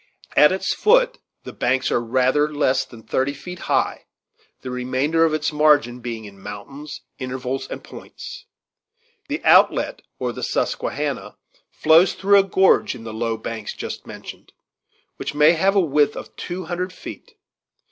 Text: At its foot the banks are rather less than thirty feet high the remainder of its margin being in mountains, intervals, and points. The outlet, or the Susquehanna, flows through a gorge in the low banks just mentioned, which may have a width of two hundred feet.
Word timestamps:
At 0.35 0.51
its 0.51 0.73
foot 0.73 1.19
the 1.43 1.53
banks 1.53 1.91
are 1.91 2.01
rather 2.03 2.51
less 2.51 2.85
than 2.85 3.03
thirty 3.03 3.35
feet 3.35 3.59
high 3.69 4.05
the 4.61 4.71
remainder 4.71 5.25
of 5.25 5.33
its 5.35 5.53
margin 5.53 5.99
being 5.99 6.25
in 6.25 6.39
mountains, 6.41 7.01
intervals, 7.19 7.67
and 7.69 7.83
points. 7.83 8.45
The 9.27 9.43
outlet, 9.45 10.01
or 10.17 10.33
the 10.33 10.41
Susquehanna, 10.41 11.37
flows 11.69 12.13
through 12.15 12.39
a 12.39 12.43
gorge 12.43 12.95
in 12.95 13.03
the 13.03 13.13
low 13.13 13.37
banks 13.37 13.75
just 13.75 14.07
mentioned, 14.07 14.53
which 15.17 15.35
may 15.35 15.53
have 15.53 15.75
a 15.75 15.79
width 15.79 16.15
of 16.17 16.35
two 16.35 16.65
hundred 16.65 16.91
feet. 16.91 17.35